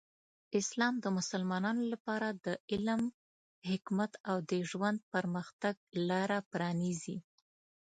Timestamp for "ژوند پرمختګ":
4.69-5.75